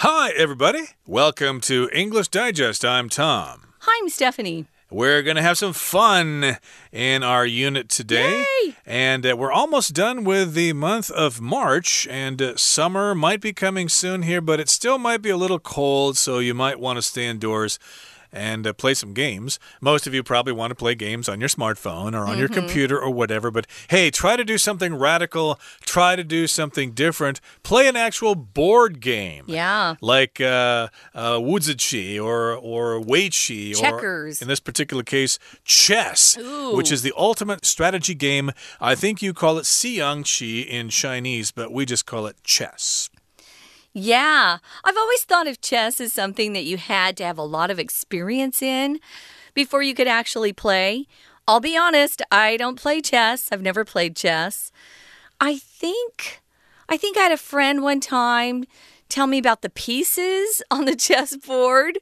[0.00, 0.88] Hi, everybody.
[1.06, 2.84] Welcome to English Digest.
[2.84, 3.68] I'm Tom.
[3.78, 4.66] Hi, I'm Stephanie.
[4.90, 6.58] We're going to have some fun
[6.92, 8.44] in our unit today.
[8.62, 8.76] Yay!
[8.84, 13.54] And uh, we're almost done with the month of March, and uh, summer might be
[13.54, 16.98] coming soon here, but it still might be a little cold, so you might want
[16.98, 17.78] to stay indoors
[18.36, 19.58] and uh, play some games.
[19.80, 22.38] Most of you probably want to play games on your smartphone or on mm -hmm.
[22.38, 22.60] your mm-hmm.
[22.60, 27.40] computer or whatever, but hey, try to do something radical, try to do something different.
[27.62, 29.44] Play an actual board game.
[29.46, 29.96] Yeah.
[30.00, 33.74] Like uh, uh, Wuziqi or, or Weiqi.
[33.74, 34.40] Checkers.
[34.40, 36.76] Or, in this particular case, chess, Ooh.
[36.76, 38.52] which is the ultimate strategy game.
[38.80, 43.10] I think you call it Xiyangqi in Chinese, but we just call it chess.
[43.98, 47.70] Yeah, I've always thought of chess as something that you had to have a lot
[47.70, 49.00] of experience in
[49.54, 51.06] before you could actually play.
[51.48, 53.48] I'll be honest, I don't play chess.
[53.50, 54.70] I've never played chess.
[55.40, 56.42] I think
[56.90, 58.66] I think I had a friend one time
[59.08, 61.98] tell me about the pieces on the chessboard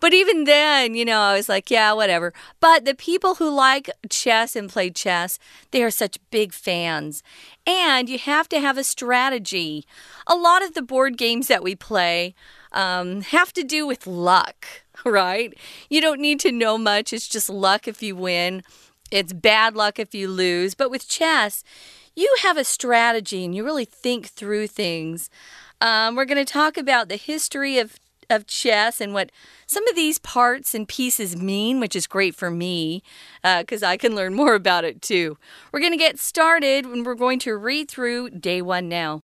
[0.00, 2.32] but even then, you know, I was like, yeah, whatever.
[2.60, 5.38] But the people who like chess and play chess,
[5.70, 7.22] they are such big fans.
[7.66, 9.86] And you have to have a strategy.
[10.26, 12.34] A lot of the board games that we play
[12.72, 14.66] um, have to do with luck,
[15.04, 15.54] right?
[15.88, 18.62] You don't need to know much, it's just luck if you win.
[19.10, 20.74] It's bad luck if you lose.
[20.74, 21.62] But with chess,
[22.16, 25.30] you have a strategy and you really think through things.
[25.80, 27.98] Um, we're going to talk about the history of
[28.30, 29.30] of chess and what
[29.66, 33.02] some of these parts and pieces mean, which is great for me
[33.42, 35.36] because uh, I can learn more about it too.
[35.72, 39.20] We're going to get started and we're going to read through day one now.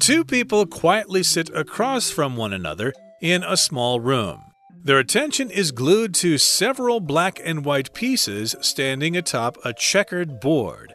[0.00, 4.42] Two people quietly sit across from one another in a small room.
[4.84, 10.94] Their attention is glued to several black and white pieces standing atop a checkered board.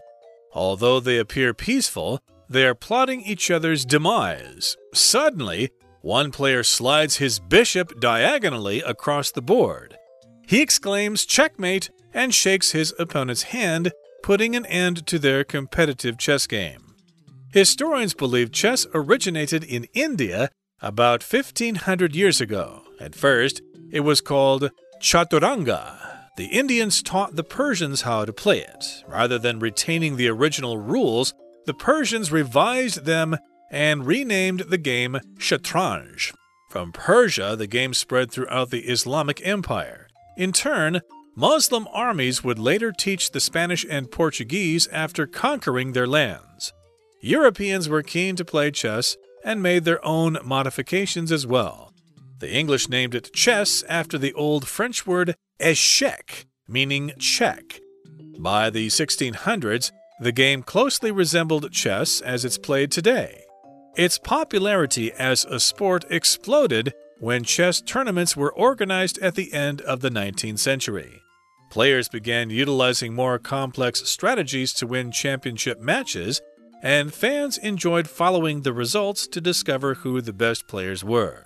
[0.53, 2.19] Although they appear peaceful,
[2.49, 4.75] they are plotting each other's demise.
[4.93, 5.69] Suddenly,
[6.01, 9.97] one player slides his bishop diagonally across the board.
[10.47, 13.91] He exclaims, Checkmate, and shakes his opponent's hand,
[14.23, 16.95] putting an end to their competitive chess game.
[17.53, 20.49] Historians believe chess originated in India
[20.81, 22.83] about 1500 years ago.
[22.99, 24.71] At first, it was called
[25.01, 25.97] Chaturanga.
[26.37, 29.03] The Indians taught the Persians how to play it.
[29.07, 31.33] Rather than retaining the original rules,
[31.69, 33.37] the Persians revised them
[33.69, 36.33] and renamed the game Shatranj.
[36.71, 40.07] From Persia, the game spread throughout the Islamic Empire.
[40.35, 41.01] In turn,
[41.35, 46.73] Muslim armies would later teach the Spanish and Portuguese after conquering their lands.
[47.21, 49.15] Europeans were keen to play chess
[49.45, 51.93] and made their own modifications as well.
[52.39, 57.79] The English named it chess after the old French word échec, meaning check.
[58.39, 63.43] By the 1600s, the game closely resembled chess as it's played today.
[63.95, 70.01] Its popularity as a sport exploded when chess tournaments were organized at the end of
[70.01, 71.21] the 19th century.
[71.69, 76.41] Players began utilizing more complex strategies to win championship matches,
[76.81, 81.45] and fans enjoyed following the results to discover who the best players were.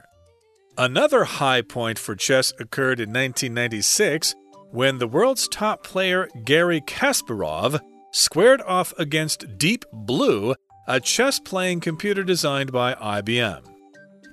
[0.78, 4.36] Another high point for chess occurred in 1996
[4.72, 7.80] when the world's top player Garry Kasparov
[8.14, 10.56] squared off against Deep Blue,
[10.88, 13.64] a chess playing computer designed by IBM.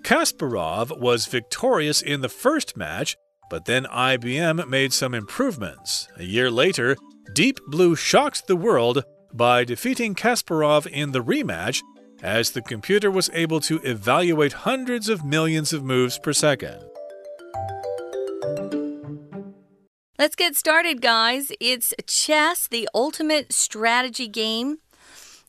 [0.03, 3.17] Kasparov was victorious in the first match,
[3.49, 6.09] but then IBM made some improvements.
[6.17, 6.97] A year later,
[7.35, 9.03] Deep Blue shocked the world
[9.33, 11.83] by defeating Kasparov in the rematch,
[12.23, 16.85] as the computer was able to evaluate hundreds of millions of moves per second.
[20.21, 21.51] Let's get started, guys.
[21.61, 24.77] It's chess, the ultimate strategy game.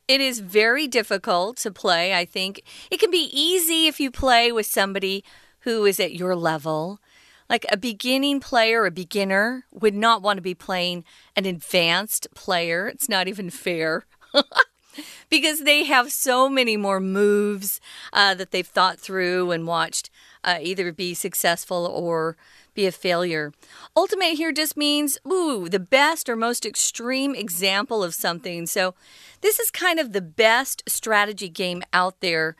[0.07, 2.63] It is very difficult to play, I think.
[2.89, 5.25] It can be easy if you play with somebody
[5.63, 7.01] who is at your level.
[7.49, 11.03] Like a beginning player, a beginner, would not want to be playing
[11.35, 12.87] an advanced player.
[12.87, 14.05] It's not even fair.
[15.29, 17.81] because they have so many more moves
[18.13, 20.09] uh, that they've thought through and watched
[20.45, 22.37] uh, either be successful or
[22.73, 23.53] be a failure.
[23.95, 28.65] Ultimate here just means, ooh, the best or most extreme example of something.
[28.65, 28.95] So,
[29.41, 32.55] this is kind of the best strategy game out there.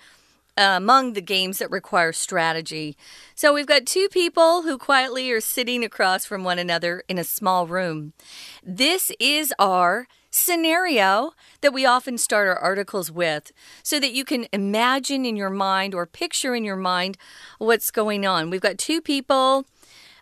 [0.58, 2.98] Uh, among the games that require strategy.
[3.36, 7.24] So we've got two people who quietly are sitting across from one another in a
[7.24, 8.12] small room.
[8.62, 11.32] This is our scenario
[11.62, 13.52] that we often start our articles with
[13.84, 17.18] so that you can imagine in your mind or picture in your mind
[17.58, 18.50] what's going on.
[18.50, 19.66] We've got two people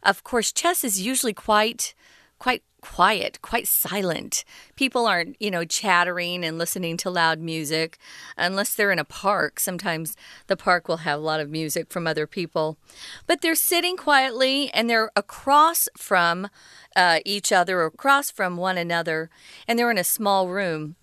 [0.04, 1.94] of course, chess is usually quite
[2.40, 4.46] quite quiet, quite silent.
[4.75, 7.98] People aren't, you know, chattering and listening to loud music
[8.38, 9.60] unless they're in a park.
[9.60, 10.16] Sometimes
[10.48, 12.78] the park will have a lot of music from other people.
[13.28, 16.48] But they're sitting quietly and they're across from
[16.95, 19.30] uh, each other, or across from one another,
[19.68, 20.95] and they're in a small room.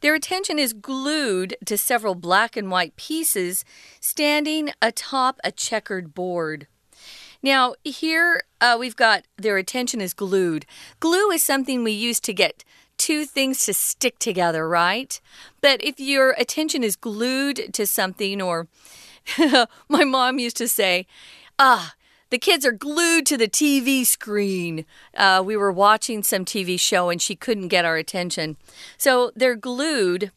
[0.00, 3.64] Their attention is glued to several black and white pieces
[4.00, 6.66] standing atop a checkered board.
[7.42, 10.64] Now, here uh, we've got their attention is glued.
[11.00, 12.64] Glue is something we use to get
[12.96, 15.20] two things to stick together, right?
[15.60, 18.68] But if your attention is glued to something, or
[19.88, 21.06] my mom used to say,
[21.58, 21.94] ah,
[22.30, 24.86] the kids are glued to the TV screen.
[25.14, 28.56] Uh, we were watching some TV show and she couldn't get our attention.
[28.96, 30.30] So they're glued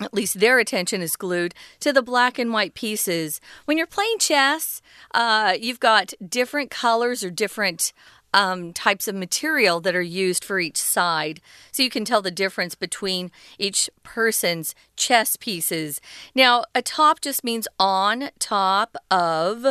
[0.00, 3.40] at least their attention is glued to the black and white pieces.
[3.64, 4.82] When you're playing chess,
[5.14, 7.92] uh, you've got different colors or different
[8.36, 11.40] um, types of material that are used for each side.
[11.72, 16.02] So you can tell the difference between each person's chess pieces.
[16.34, 19.64] Now, a top just means on top of.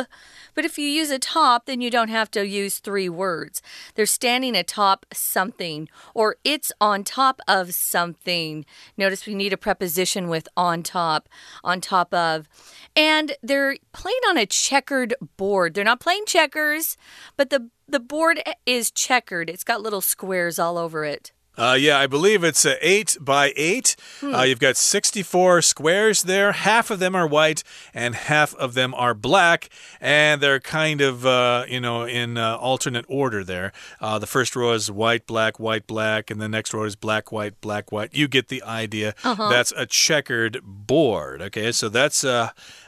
[0.54, 3.62] But if you use a top, then you don't have to use three words.
[3.94, 8.66] They're standing atop something, or it's on top of something.
[8.96, 11.28] Notice we need a preposition with on top,
[11.62, 12.48] on top of.
[12.96, 15.74] And they're playing on a checkered board.
[15.74, 16.96] They're not playing checkers,
[17.36, 19.48] but the the board is checkered.
[19.48, 21.32] It's got little squares all over it.
[21.58, 23.96] Uh, yeah, I believe it's uh, 8 by 8.
[24.20, 24.34] Hmm.
[24.34, 26.52] Uh, you've got 64 squares there.
[26.52, 27.62] Half of them are white
[27.94, 29.70] and half of them are black.
[29.98, 33.72] And they're kind of, uh, you know, in uh, alternate order there.
[34.00, 36.30] Uh, the first row is white, black, white, black.
[36.30, 38.14] And the next row is black, white, black, white.
[38.14, 39.14] You get the idea.
[39.22, 39.48] -huh.
[39.48, 41.40] That's a checkered board.
[41.40, 42.24] Okay, so that's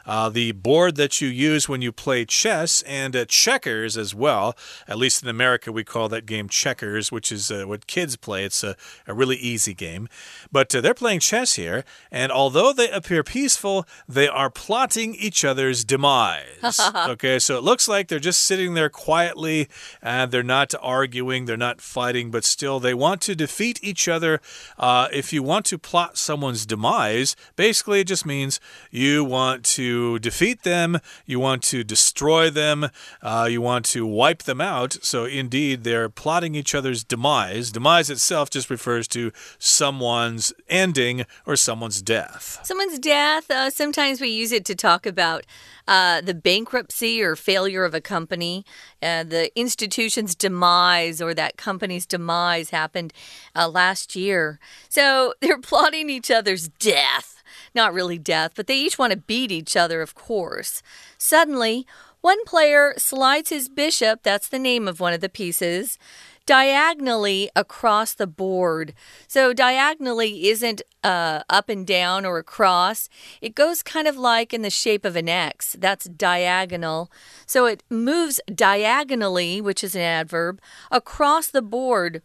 [0.08, 4.56] uh, the board that you use when you play chess and uh, checkers as well.
[4.88, 8.44] At least in America, we call that game checkers, which is uh, what kids play.
[8.44, 8.74] It's a,
[9.06, 10.08] a really easy game.
[10.50, 15.44] But uh, they're playing chess here, and although they appear peaceful, they are plotting each
[15.44, 16.80] other's demise.
[16.96, 19.68] okay, so it looks like they're just sitting there quietly
[20.00, 24.40] and they're not arguing, they're not fighting, but still they want to defeat each other.
[24.78, 28.58] Uh, if you want to plot someone's demise, basically it just means
[28.90, 32.90] you want to defeat them, you want to destroy them,
[33.22, 34.96] uh, you want to wipe them out.
[35.02, 37.72] So, indeed, they're plotting each other's demise.
[37.72, 42.60] Demise itself just refers to someone's ending or someone's death.
[42.62, 45.44] Someone's death, uh, sometimes we use it to talk about.
[45.88, 48.62] Uh, the bankruptcy or failure of a company,
[49.02, 53.10] uh, the institution's demise or that company's demise happened
[53.56, 54.60] uh, last year.
[54.90, 57.37] So they're plotting each other's death.
[57.74, 60.82] Not really death, but they each want to beat each other, of course.
[61.16, 61.86] Suddenly,
[62.20, 65.98] one player slides his bishop, that's the name of one of the pieces,
[66.46, 68.94] diagonally across the board.
[69.28, 73.08] So, diagonally isn't uh, up and down or across,
[73.40, 75.76] it goes kind of like in the shape of an X.
[75.78, 77.12] That's diagonal.
[77.46, 80.60] So, it moves diagonally, which is an adverb,
[80.90, 82.22] across the board.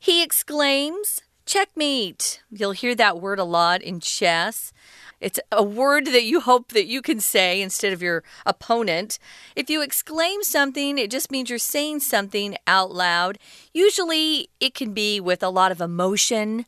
[0.00, 2.42] He exclaims, Checkmate.
[2.50, 4.70] You'll hear that word a lot in chess.
[5.18, 9.18] It's a word that you hope that you can say instead of your opponent.
[9.56, 13.38] If you exclaim something, it just means you're saying something out loud.
[13.72, 16.66] Usually, it can be with a lot of emotion.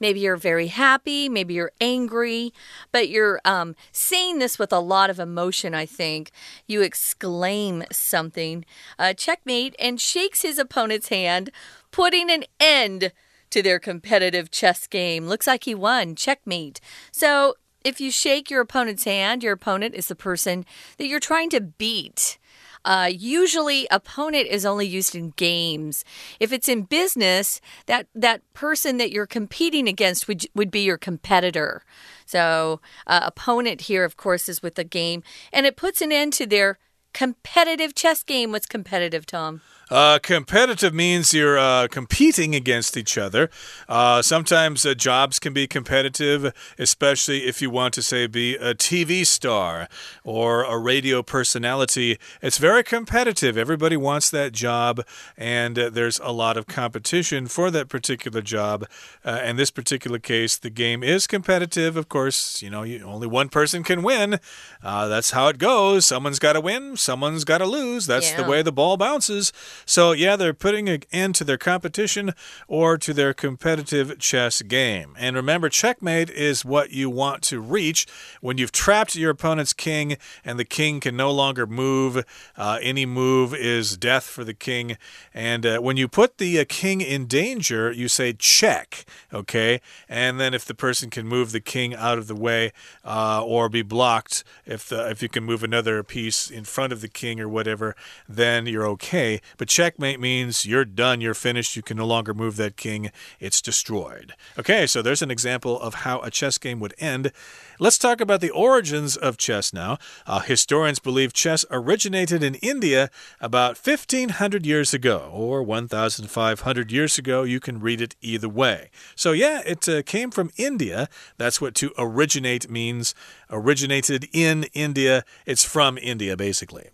[0.00, 2.52] Maybe you're very happy, maybe you're angry,
[2.90, 6.32] but you're um, saying this with a lot of emotion, I think.
[6.66, 8.64] You exclaim something.
[8.98, 11.50] Uh, checkmate and shakes his opponent's hand,
[11.92, 13.12] putting an end
[13.50, 15.26] to their competitive chess game.
[15.26, 16.14] Looks like he won.
[16.14, 16.80] Checkmate.
[17.12, 20.66] So, if you shake your opponent's hand, your opponent is the person
[20.98, 22.36] that you're trying to beat.
[22.84, 26.04] Uh, usually, opponent is only used in games.
[26.38, 30.96] If it's in business, that that person that you're competing against would would be your
[30.96, 31.82] competitor.
[32.26, 36.32] So, uh, opponent here, of course, is with the game, and it puts an end
[36.34, 36.78] to their
[37.12, 38.52] competitive chess game.
[38.52, 39.62] What's competitive, Tom?
[39.88, 43.48] Uh, competitive means you're uh, competing against each other.
[43.88, 48.74] Uh, sometimes uh, jobs can be competitive, especially if you want to, say, be a
[48.74, 49.88] TV star
[50.24, 52.18] or a radio personality.
[52.42, 53.56] It's very competitive.
[53.56, 55.02] Everybody wants that job,
[55.36, 58.86] and uh, there's a lot of competition for that particular job.
[59.24, 61.96] Uh, in this particular case, the game is competitive.
[61.96, 64.40] Of course, you know, you, only one person can win.
[64.82, 66.06] that's how it goes.
[66.06, 68.06] Someone's got to win, someone's got to lose.
[68.06, 68.42] That's yeah.
[68.42, 69.52] the way the ball bounces.
[69.84, 72.32] So, yeah, they're putting an end to their competition
[72.68, 75.14] or to their competitive chess game.
[75.18, 78.06] And remember, checkmate is what you want to reach
[78.40, 82.24] when you've trapped your opponent's king and the king can no longer move.
[82.56, 84.96] Uh, any move is death for the king.
[85.34, 89.80] And uh, when you put the uh, king in danger, you say check, okay?
[90.08, 92.72] And then if the person can move the king out of the way
[93.04, 97.00] uh, or be blocked, if the if you can move another piece in front of
[97.00, 97.94] the king or whatever,
[98.28, 99.40] then you're okay.
[99.56, 103.60] But checkmate means you're done, you're finished, you can no longer move that king, it's
[103.60, 104.34] destroyed.
[104.58, 107.32] Okay, so there's an example of how a chess game would end.
[107.78, 109.98] Let's talk about the origins of chess now.
[110.26, 117.42] Uh, historians believe chess originated in India about 1500 years ago, or 1500 years ago.
[117.42, 118.90] You can read it either way.
[119.14, 121.08] So, yeah, it uh, came from India.
[121.36, 123.14] That's what to originate means.
[123.50, 125.24] Originated in India.
[125.44, 126.88] It's from India, basically.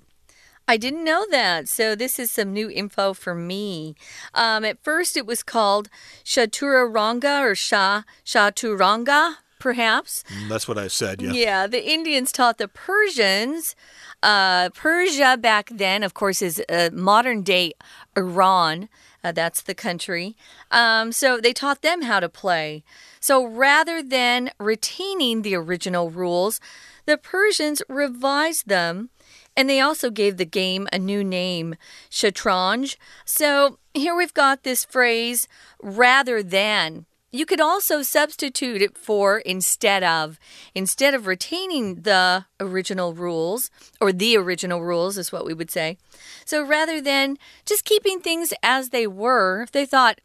[0.73, 1.69] I didn't know that.
[1.69, 3.95] So, this is some new info for me.
[4.33, 5.91] Um, at first, it was called
[6.25, 10.25] Chaturanga or Sha Chaturanga perhaps.
[10.25, 11.33] Mm, that's what I said, yeah.
[11.33, 13.77] Yeah, the Indians taught the Persians.
[14.23, 17.75] Uh, Persia back then, of course, is uh, modern day
[18.17, 18.89] Iran.
[19.23, 20.37] Uh, that's the country.
[20.73, 22.83] Um, so they taught them how to play.
[23.21, 26.59] So rather than retaining the original rules,
[27.07, 29.11] the Persians revised them
[29.57, 31.77] and they also gave the game a new name,
[32.11, 32.97] Shatranj.
[33.25, 35.49] So here we've got this phrase,
[35.83, 37.07] rather than.
[37.35, 40.39] You could also substitute it for instead of.
[40.75, 43.71] Instead of retaining the original rules,
[44.03, 45.97] or the original rules is what we would say.
[46.45, 50.21] So rather than just keeping things as they were, they thought,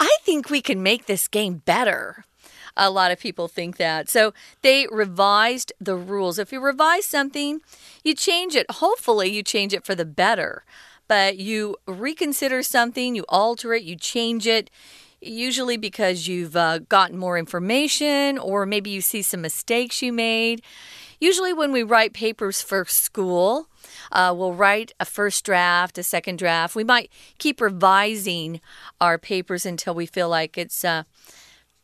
[0.00, 2.24] I think we can make this game better.
[2.78, 4.08] A lot of people think that.
[4.08, 4.32] So
[4.62, 6.38] they revised the rules.
[6.38, 7.60] If you revise something,
[8.04, 8.70] you change it.
[8.70, 10.64] Hopefully, you change it for the better.
[11.08, 14.70] But you reconsider something, you alter it, you change it
[15.20, 20.62] usually because you've uh, gotten more information or maybe you see some mistakes you made.
[21.20, 23.66] Usually, when we write papers for school,
[24.12, 26.76] uh, we'll write a first draft, a second draft.
[26.76, 28.60] We might keep revising
[29.00, 31.02] our papers until we feel like it's uh,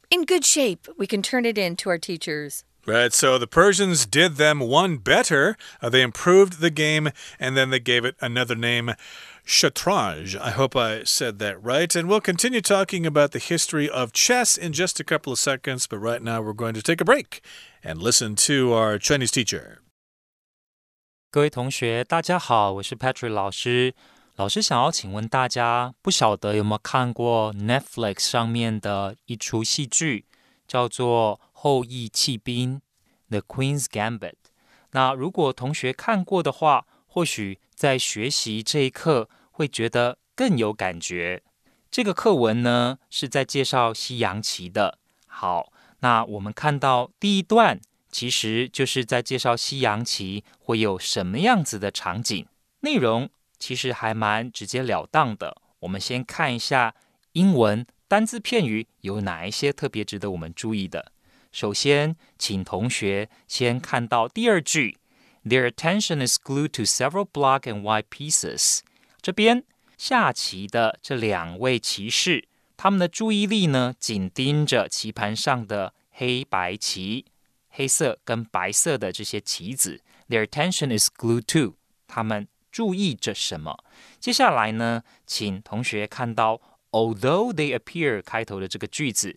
[0.10, 0.88] in good shape.
[0.98, 2.64] We can turn it in to our teachers.
[2.86, 5.58] Right, so the Persians did them one better.
[5.82, 8.96] Uh, they improved the game and then they gave it another name.
[9.46, 10.40] Shatranj.
[10.40, 11.94] I hope I said that right.
[11.96, 15.88] And we'll continue talking about the history of chess in just a couple of seconds,
[15.88, 17.42] but right now we're going to take a break
[17.84, 19.80] and listen to our Chinese teacher.
[21.32, 23.94] 各位同学，大家好，我是 Patrick 老师。
[24.37, 30.27] 老师想要请问大家，不晓得有没有看过 Netflix 上面的一出戏剧，
[30.67, 32.81] 叫做《后羿弃兵》
[33.31, 34.35] （The Queen's Gambit）。
[34.91, 41.45] 那如果同学看过的话，或许在学习这一课会觉得更有感觉。
[41.89, 44.99] 这个课文呢是在介绍西洋棋的。
[45.29, 52.45] 好，那我们看到第一段，其实就是在介绍西洋棋会有什么样子的场景。
[52.81, 53.31] 内容
[53.65, 55.57] 其实还蛮直截了当的。
[55.79, 56.95] 我们先看一下
[57.33, 61.13] 英文单字片语有哪一些特别值得我们注意的。
[61.51, 64.99] 首先，请同学先看到第二句。
[65.47, 68.81] Their attention is glued to several black and white pieces。
[69.23, 69.65] 这边
[69.97, 77.25] 下棋的这两位棋士，他们的注意力呢，紧盯着棋盘上的黑白棋，
[77.71, 80.03] 黑色跟白色的这些棋子。
[80.29, 81.77] Their attention is glued to。
[82.07, 83.85] 他们注意着什么？
[84.19, 89.37] 接下来呢，请同学看到 although they appear 开头的这个句子。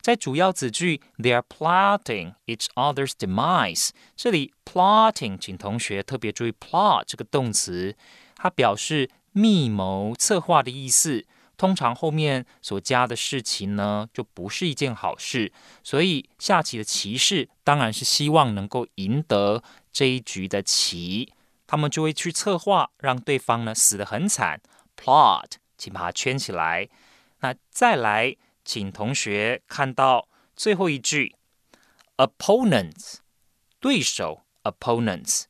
[0.00, 3.90] 在主要子句，they are plotting each other's demise。
[4.16, 7.96] 这里 plotting，请同学特别注意 plot 这个动词，
[8.34, 11.24] 它表示密谋、策划的意思。
[11.56, 15.52] 通常后面所加的事情呢，就不是一件好事。
[15.84, 19.62] 所以下棋的骑士当然是希望能够赢得
[19.92, 21.32] 这一局的棋，
[21.71, 24.61] 他们就会去策划让对方呢死得很惨。
[24.95, 26.89] plot，请把它圈起来。
[27.39, 28.35] 那再来。
[28.69, 31.37] 请同学看到最后一句，
[32.17, 33.19] opponents，
[33.79, 35.45] 对手，opponents。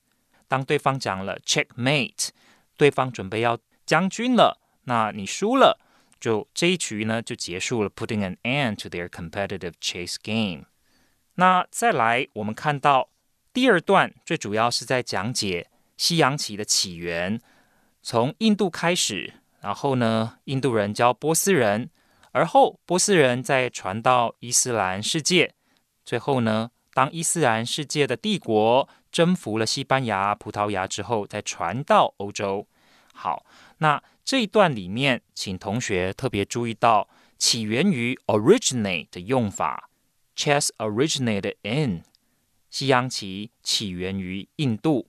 [0.48, 2.30] 当对方讲了 checkmate，
[2.78, 3.58] 对方准备要
[3.88, 5.80] 将军了，那你输了，
[6.20, 10.66] 就这一局呢就结束了，putting an end to their competitive chase game。
[11.34, 13.10] 那再来，我们看到
[13.52, 17.41] 第二段，最主要是在讲解 西洋棋的起源，
[18.03, 21.91] 从印度开始，然后呢，印度人教波斯人。
[22.33, 25.55] 而后，波斯人再传到伊斯兰世界。
[26.03, 32.67] 最后呢，当伊斯兰世界的帝国征服了西班牙、葡萄牙之后，再传到欧洲。
[33.13, 33.45] 好，
[33.79, 37.07] 那这一段里面，请同学特别注意到
[37.37, 39.91] 起源于 originate 的用法
[40.35, 42.03] ，chess originated in
[42.71, 45.07] 西洋棋起源于印度。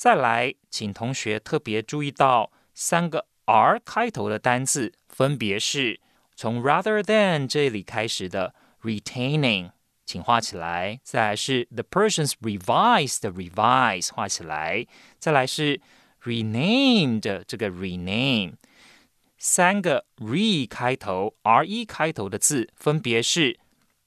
[0.00, 6.00] 再来，请同学特别注意到三个 R 开头的单字，分别是
[6.34, 9.72] 从 rather than 这里开始的 retaining，
[10.06, 14.86] 请画起来；再来是 the persons revised revise，画起来；
[15.18, 15.82] 再来是
[16.22, 18.54] renamed 这个 rename。
[19.36, 23.60] 三个 re 开头、re 开头的字，分别是。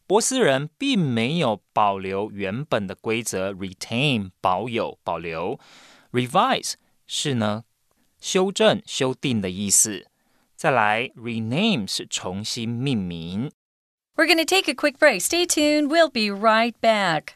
[0.06, 5.60] 波斯人并没有保留原本的规则，retain 保有保留，
[6.12, 6.74] revise
[7.06, 7.64] 是呢
[8.20, 10.06] 修正修订的意思。
[10.56, 13.50] 再来，rename 是重新命名。
[14.16, 15.20] We're going to take a quick break.
[15.20, 15.88] Stay tuned.
[15.88, 17.34] We'll be right back.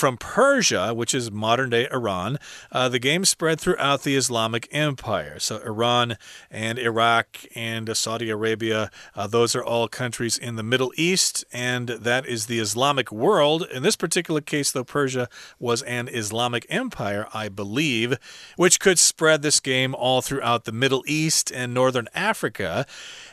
[0.00, 2.38] From Persia, which is modern day Iran,
[2.72, 5.38] uh, the game spread throughout the Islamic Empire.
[5.38, 6.16] So, Iran
[6.50, 11.86] and Iraq and Saudi Arabia, uh, those are all countries in the Middle East, and
[11.88, 13.66] that is the Islamic world.
[13.70, 15.28] In this particular case, though, Persia
[15.58, 18.16] was an Islamic empire, I believe,
[18.56, 22.86] which could spread this game all throughout the Middle East and Northern Africa.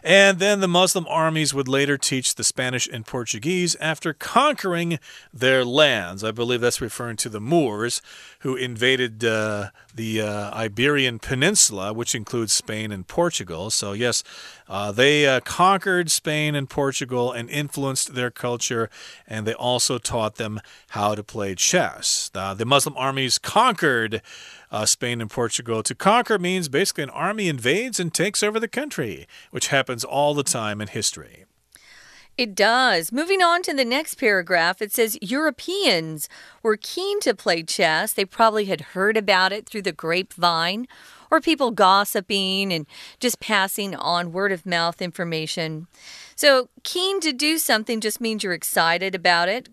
[0.03, 4.99] And then the Muslim armies would later teach the Spanish and Portuguese after conquering
[5.33, 6.25] their lands.
[6.25, 8.01] I believe that's referring to the Moors
[8.39, 13.69] who invaded uh, the uh, Iberian Peninsula, which includes Spain and Portugal.
[13.69, 14.23] So, yes,
[14.67, 18.89] uh, they uh, conquered Spain and Portugal and influenced their culture,
[19.27, 20.59] and they also taught them
[20.89, 22.29] how to play chess.
[22.33, 24.21] the Muslim armies conquered.
[24.69, 25.81] Uh, Spain and Portugal.
[25.81, 30.33] To conquer means basically an army invades and takes over the country, which happens all
[30.33, 31.45] the time in history.
[32.37, 33.11] It does.
[33.11, 36.29] Moving on to the next paragraph, it says Europeans
[36.61, 38.13] were keen to play chess.
[38.13, 40.87] They probably had heard about it through the grapevine
[41.31, 42.85] or people gossiping and
[43.19, 45.87] just passing on word of mouth information.
[46.35, 49.67] So, keen to do something just means you're excited about it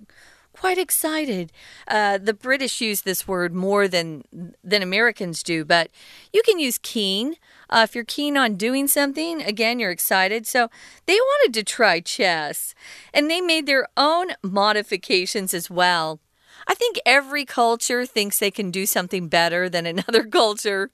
[0.55, 1.53] quite excited.
[1.89, 4.23] Uh, the British use this word more than
[4.63, 5.91] than Americans do, but
[6.33, 7.35] you can use keen.
[7.71, 10.47] Uh, if you're keen on doing something, again, you're excited.
[10.47, 10.69] So
[11.07, 12.75] they wanted to try chess,
[13.13, 16.21] and they made their own modifications as well.
[16.67, 20.91] I think every culture thinks they can do something better than another culture.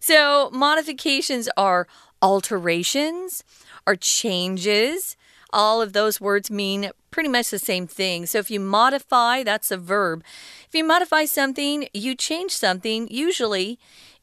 [0.00, 1.86] So modifications are
[2.22, 3.44] alterations,
[3.86, 5.16] are changes.
[5.52, 8.26] All of those words mean pretty much the same thing.
[8.26, 10.22] So if you modify, that's a verb.
[10.68, 13.78] If you modify something, you change something, usually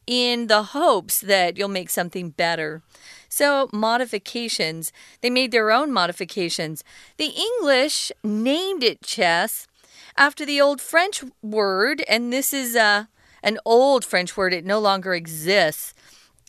[0.08, 2.82] in the hopes that you'll make something better.
[3.30, 4.92] So, modifications,
[5.22, 6.84] they made their own modifications.
[7.18, 9.68] The English named it chess
[10.16, 13.06] after the old French word, and this is uh,
[13.44, 14.54] an old French word.
[14.54, 15.94] It no longer exists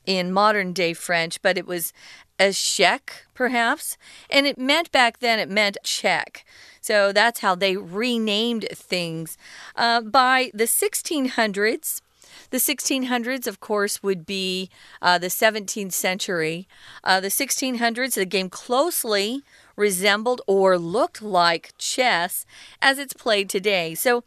[0.06, 1.92] in modern day French, but it was
[2.38, 3.00] a échec,
[3.34, 3.98] perhaps.
[4.30, 6.46] And it meant back then, it meant check.
[6.80, 9.36] So that's how they renamed things.
[9.76, 12.00] Uh, by the 1600s,
[12.50, 14.70] the 1600s, of course, would be
[15.00, 16.68] uh, the 17th century.
[17.04, 19.42] Uh, the 1600s, the game closely
[19.76, 22.44] resembled or looked like chess
[22.82, 23.94] as it's played today.
[23.94, 24.24] So,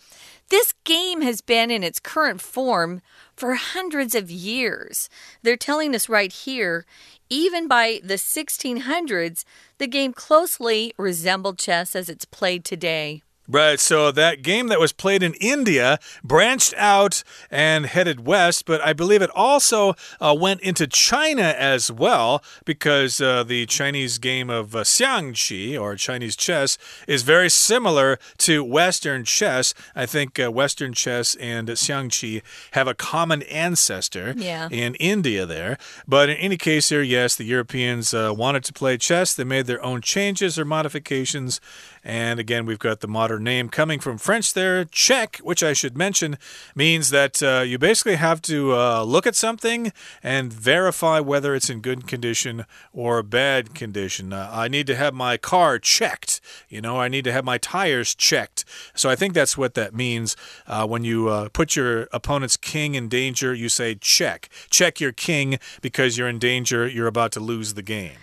[0.49, 3.01] this game has been in its current form
[3.37, 5.09] for hundreds of years.
[5.41, 6.85] They're telling us right here
[7.31, 9.45] even by the 1600s,
[9.77, 13.23] the game closely resembled chess as it's played today.
[13.51, 18.79] Right, so that game that was played in India branched out and headed west, but
[18.79, 24.49] I believe it also uh, went into China as well because uh, the Chinese game
[24.49, 26.77] of uh, xiangqi or Chinese chess
[27.09, 29.73] is very similar to Western chess.
[29.97, 34.69] I think uh, Western chess and xiangqi have a common ancestor yeah.
[34.71, 35.77] in India there.
[36.07, 39.35] But in any case, here, yes, the Europeans uh, wanted to play chess.
[39.35, 41.59] They made their own changes or modifications
[42.03, 44.85] and again, we've got the modern name coming from French there.
[44.85, 46.37] Check, which I should mention,
[46.75, 51.69] means that uh, you basically have to uh, look at something and verify whether it's
[51.69, 54.33] in good condition or bad condition.
[54.33, 56.41] Uh, I need to have my car checked.
[56.69, 58.65] You know, I need to have my tires checked.
[58.95, 60.35] So I think that's what that means.
[60.65, 64.49] Uh, when you uh, put your opponent's king in danger, you say check.
[64.69, 66.87] Check your king because you're in danger.
[66.87, 68.17] You're about to lose the game.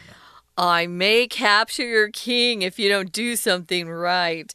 [0.58, 4.52] I may capture your king if you don't do something right.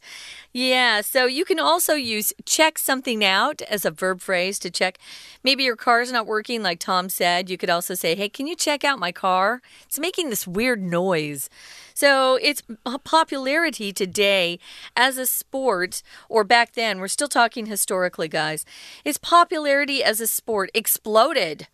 [0.52, 4.98] Yeah, so you can also use check something out as a verb phrase to check.
[5.42, 7.48] Maybe your car's not working, like Tom said.
[7.48, 9.62] You could also say, Hey, can you check out my car?
[9.86, 11.48] It's making this weird noise.
[11.94, 12.62] So its
[13.04, 14.58] popularity today
[14.94, 18.66] as a sport, or back then, we're still talking historically, guys,
[19.06, 21.66] its popularity as a sport exploded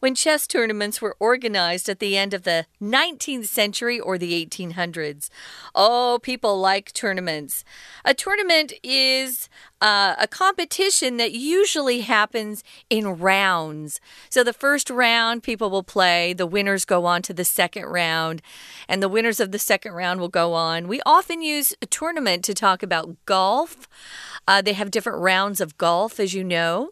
[0.00, 5.28] when chess tournaments were organized at the end of the 19th century or the 1800s.
[5.74, 7.64] Oh, people like tournaments.
[8.04, 9.48] A tournament is
[9.80, 14.00] uh, a competition that usually happens in rounds.
[14.30, 18.42] So the first round, people will play, the winners go on to the second round,
[18.88, 20.88] and the winners of the second round will go on.
[20.88, 23.88] We often use a tournament to talk about golf.
[24.48, 26.90] Uh, they have different rounds of golf, as you know,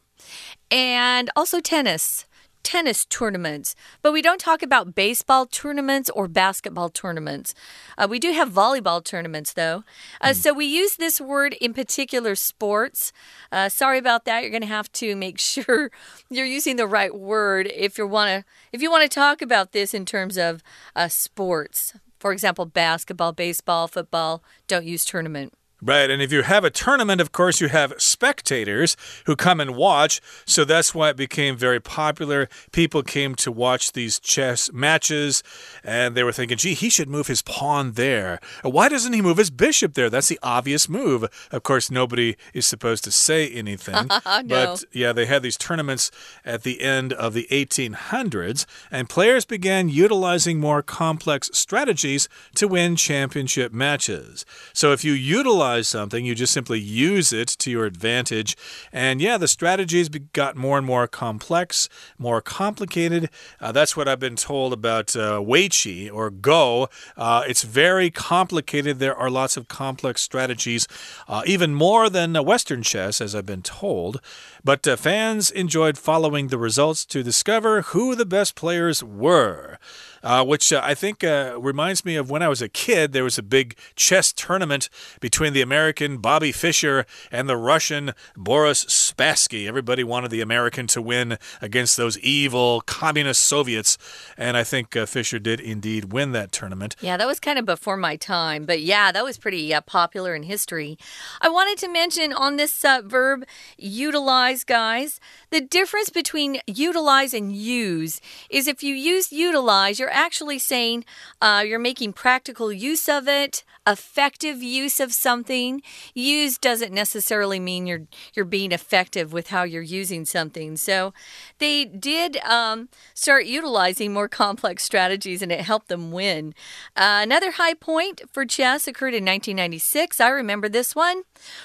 [0.70, 2.26] and also tennis
[2.68, 7.54] tennis tournaments, but we don't talk about baseball tournaments or basketball tournaments.
[7.96, 9.84] Uh, we do have volleyball tournaments, though.
[10.20, 10.34] Uh, mm.
[10.34, 13.10] So we use this word in particular sports.
[13.50, 14.42] Uh, sorry about that.
[14.42, 15.90] You're going to have to make sure
[16.28, 19.72] you're using the right word if you want to if you want to talk about
[19.72, 20.62] this in terms of
[20.94, 21.94] uh, sports.
[22.18, 24.42] For example, basketball, baseball, football.
[24.66, 25.54] Don't use tournament.
[25.80, 29.76] Right, and if you have a tournament, of course, you have spectators who come and
[29.76, 30.20] watch.
[30.44, 32.48] So that's why it became very popular.
[32.72, 35.44] People came to watch these chess matches,
[35.84, 38.40] and they were thinking, gee, he should move his pawn there.
[38.62, 40.10] Why doesn't he move his bishop there?
[40.10, 41.24] That's the obvious move.
[41.52, 44.08] Of course, nobody is supposed to say anything.
[44.26, 44.42] no.
[44.46, 46.10] But yeah, they had these tournaments
[46.44, 52.96] at the end of the 1800s, and players began utilizing more complex strategies to win
[52.96, 54.44] championship matches.
[54.72, 58.56] So if you utilize something, you just simply use it to your advantage.
[58.92, 63.30] And yeah, the strategies got more and more complex, more complicated.
[63.60, 66.88] Uh, that's what I've been told about uh, Weiqi or Go.
[67.16, 68.98] Uh, it's very complicated.
[68.98, 70.86] There are lots of complex strategies,
[71.28, 74.20] uh, even more than Western chess, as I've been told.
[74.64, 79.78] But uh, fans enjoyed following the results to discover who the best players were
[80.22, 83.12] uh, which uh, I think uh, reminds me of when I was a kid.
[83.12, 84.88] There was a big chess tournament
[85.20, 89.66] between the American Bobby Fischer and the Russian Boris Spassky.
[89.66, 93.98] Everybody wanted the American to win against those evil communist Soviets,
[94.36, 96.96] and I think uh, Fischer did indeed win that tournament.
[97.00, 100.34] Yeah, that was kind of before my time, but yeah, that was pretty uh, popular
[100.34, 100.98] in history.
[101.40, 103.44] I wanted to mention on this uh, verb
[103.76, 110.58] utilize, guys, the difference between utilize and use is if you use utilize, you're actually
[110.58, 111.04] saying
[111.40, 115.82] uh, you're making practical use of it, effective use of something.
[116.14, 120.76] Use doesn't necessarily mean you're you're being effective with how you're using something.
[120.76, 121.14] So
[121.58, 126.54] they did um, start utilizing more complex strategies, and it helped them win.
[126.96, 130.20] Uh, another high point for chess occurred in 1996.
[130.20, 131.22] I remember this one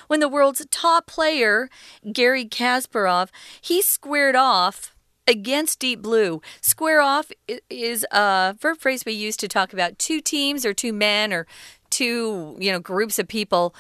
[0.08, 1.70] when the world's top player
[2.12, 3.30] Garry Kasparov
[3.62, 4.93] he squared off
[5.28, 6.42] against Deep Blue.
[6.62, 7.32] Square off
[7.70, 11.48] is a verb phrase we use to talk about two teams or two men or
[11.90, 13.76] two, you know, groups of people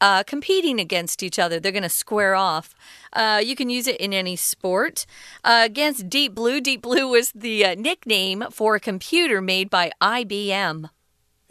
[0.00, 1.58] uh, competing against each other.
[1.58, 2.74] They're going to square off.
[3.12, 5.06] Uh, you can use it in any sport.
[5.42, 9.92] Uh, against Deep Blue, Deep Blue was the uh, nickname for a computer made by
[10.02, 10.90] IBM.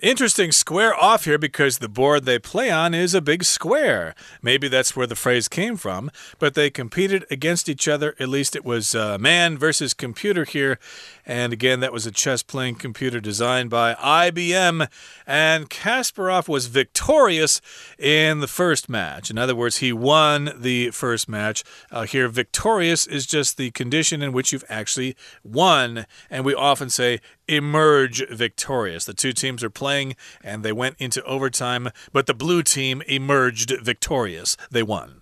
[0.04, 4.14] Interesting square off here because the board they play on is a big square.
[4.42, 8.14] Maybe that's where the phrase came from, but they competed against each other.
[8.20, 10.78] At least it was uh, man versus computer here.
[11.26, 14.90] And again, that was a chess playing computer designed by IBM.
[15.26, 17.62] And Kasparov was victorious
[17.98, 19.32] in the first match.
[19.32, 21.64] In other words, he won the first match.
[21.90, 26.06] Uh, here, victorious is just the condition in which you've actually won.
[26.30, 29.06] And we often say emerge victorious.
[29.06, 33.74] The two teams are playing and they went into overtime, but the blue team emerged
[33.82, 34.58] victorious.
[34.72, 35.22] They won.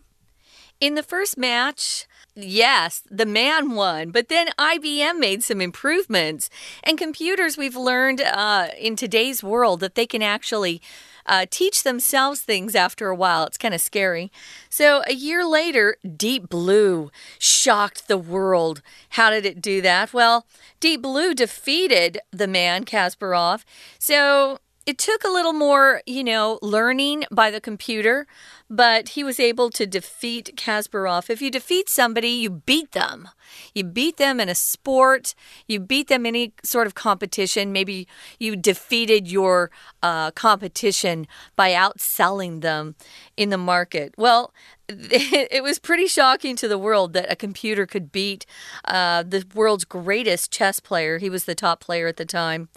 [0.80, 6.50] In the first match, Yes, the man won, but then IBM made some improvements.
[6.82, 10.82] And computers, we've learned uh, in today's world that they can actually
[11.26, 13.46] uh, teach themselves things after a while.
[13.46, 14.32] It's kind of scary.
[14.70, 18.82] So, a year later, Deep Blue shocked the world.
[19.10, 20.14] How did it do that?
[20.14, 20.46] Well,
[20.80, 23.64] Deep Blue defeated the man, Kasparov.
[24.00, 28.26] So, it took a little more, you know, learning by the computer,
[28.70, 31.30] but he was able to defeat Kasparov.
[31.30, 33.30] If you defeat somebody, you beat them.
[33.76, 35.36] You beat them in a sport,
[35.68, 37.72] you beat them in any sort of competition.
[37.72, 38.08] Maybe
[38.40, 42.96] you defeated your uh, competition by outselling them
[43.36, 44.14] in the market.
[44.18, 44.54] Well,
[44.90, 48.46] it was pretty shocking to the world that a computer could beat
[48.86, 51.18] uh, the world's greatest chess player.
[51.18, 52.70] He was the top player at the time.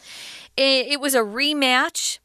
[0.56, 2.18] It, it was a rematch.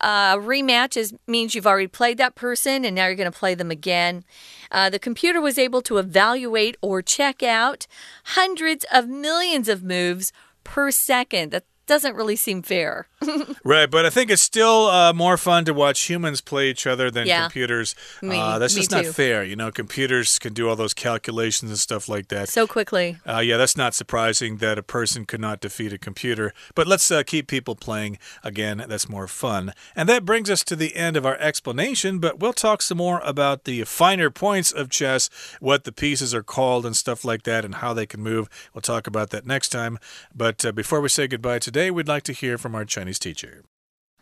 [0.00, 3.54] Uh, rematch is, means you've already played that person and now you're going to play
[3.54, 4.24] them again.
[4.70, 7.86] Uh, the computer was able to evaluate or check out
[8.24, 10.32] hundreds of millions of moves
[10.64, 11.52] per second.
[11.52, 13.06] That, doesn't really seem fair.
[13.64, 17.10] right, but I think it's still uh, more fun to watch humans play each other
[17.10, 17.42] than yeah.
[17.42, 17.94] computers.
[18.22, 19.02] Me, uh, that's just too.
[19.02, 19.44] not fair.
[19.44, 22.48] You know, computers can do all those calculations and stuff like that.
[22.48, 23.18] So quickly.
[23.28, 26.54] Uh, yeah, that's not surprising that a person could not defeat a computer.
[26.74, 28.82] But let's uh, keep people playing again.
[28.88, 29.74] That's more fun.
[29.94, 33.20] And that brings us to the end of our explanation, but we'll talk some more
[33.22, 35.28] about the finer points of chess,
[35.60, 38.48] what the pieces are called, and stuff like that, and how they can move.
[38.72, 39.98] We'll talk about that next time.
[40.34, 43.17] But uh, before we say goodbye today, Today, we'd like to hear from our Chinese
[43.17, 43.63] teacher.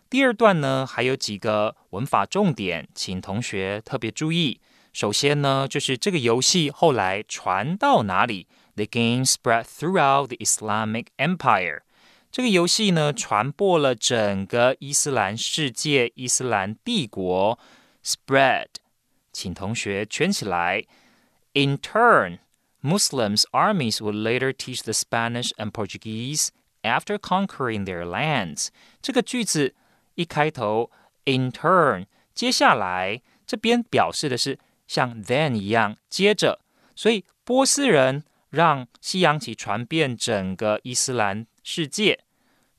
[0.09, 4.61] 第二段呢，还有几个文法重点，请同学特别注意。
[4.93, 8.47] 首先呢，就是这个游戏后来传到哪里？
[8.75, 11.81] The game spread throughout the Islamic Empire。
[12.31, 17.57] 这个游戏呢，传播了整个伊斯兰世界、伊斯兰帝国。
[18.03, 18.67] Spread，
[19.33, 20.85] 请同学圈起来。
[21.53, 22.39] In turn,
[22.81, 26.49] Muslims armies would later teach the Spanish and Portuguese
[26.82, 28.68] after conquering their lands，
[29.00, 29.74] 这个句子
[30.14, 30.90] 一开头
[31.24, 36.60] ，in turn，接下来这边表示的是像 then 一样接着，
[36.94, 42.24] 所以波斯人让西洋棋传遍整个伊斯兰世界。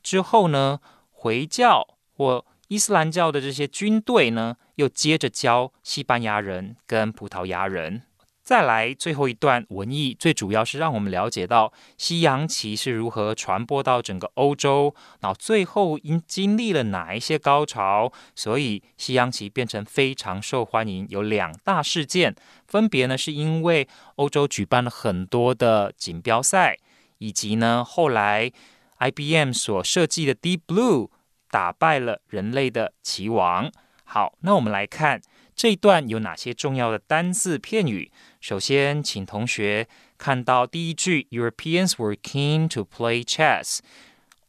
[0.03, 0.79] 之后呢，
[1.11, 8.03] 回教或伊斯兰教的这些军队呢，又接着教西班牙人跟葡萄牙人。
[8.43, 21.06] 再来最后一段文艺，最主要是让我们了解到西洋棋是如何传播到整个欧洲，然后最后因经历了哪一些高潮，所以西洋棋变成非常受欢迎。
[21.10, 22.36] 有两大事件，
[22.67, 26.77] 分别呢是因为欧洲举办了很多的锦标赛，
[27.19, 28.51] 以及呢后来
[28.99, 31.10] IBM 所设计的 Deep Blue
[31.49, 33.71] 打败了人类的棋王。
[34.04, 35.21] 好，那我们来看
[35.62, 38.12] 这一段有哪些重要的单字片语。
[38.39, 43.78] 首先，请同学看到第一句：Europeans were keen to play chess。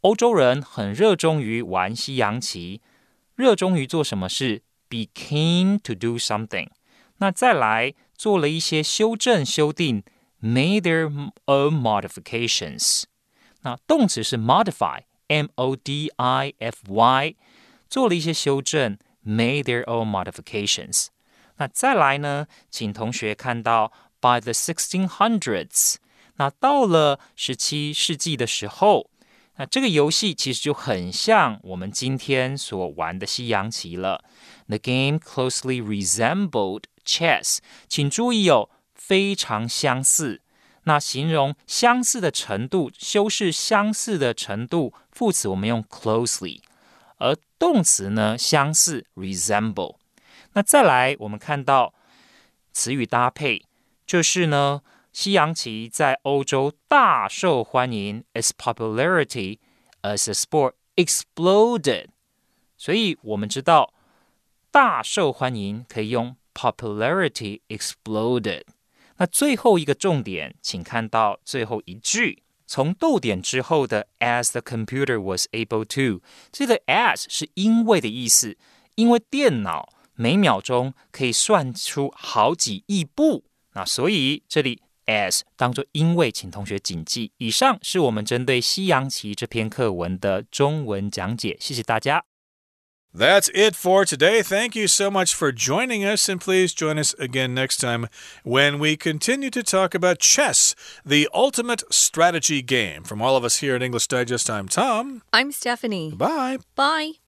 [0.00, 2.80] 欧洲人很热衷于玩西洋棋，
[3.34, 6.68] 热衷于做什么事？Be keen to do something。
[7.18, 10.02] 那再来做了一些修正修订
[10.40, 13.02] ，made their own modifications。
[13.60, 17.36] 那动词是 modify，m o d i f y，
[17.90, 21.07] 做了一些修正 ，made their own modifications。
[21.57, 22.47] 那再来呢？
[22.69, 25.95] 请同学看到 by the sixteen hundreds，
[26.35, 29.09] 那到了十七世纪的时候，
[29.55, 34.23] 那这个游戏其实就很像我们今天所玩的西洋棋了。
[34.67, 37.57] The game closely resembled chess，
[37.87, 40.41] 请注意哦，非常相似。
[40.83, 46.61] 那形容相似的程度，修饰相似的程度，副词我们用 closely，
[47.22, 49.98] 而动词呢，相似 resemble。
[50.54, 51.94] 那再来，我们看到
[52.72, 53.62] 词语搭配，
[54.04, 54.82] 就是呢，
[55.12, 59.60] 西洋棋在欧洲大受欢迎，its popularity
[60.02, 62.08] as a sport exploded。
[62.76, 63.94] 所以我们知道
[64.72, 68.64] 大受欢迎可以用 popularity exploded。
[69.18, 78.56] 那最后一个重点，请看到最后一句，从逗点之后的 as the computer was able to，这个 as 是因为的意思，
[78.94, 79.92] 因为电脑。
[80.14, 87.32] 每秒钟可以算出好几亿步，那所以这里 as 当做因为，请同学谨记。
[87.36, 92.24] 以上是我们针对西洋棋这篇课文的中文讲解，谢谢大家。
[93.14, 94.42] That's it for today.
[94.42, 98.08] Thank you so much for joining us, and please join us again next time
[98.42, 103.04] when we continue to talk about chess, the ultimate strategy game.
[103.04, 105.22] From all of us here at English Digest, I'm Tom.
[105.32, 106.12] I'm Stephanie.
[106.16, 106.58] Bye.
[106.74, 107.21] Bye.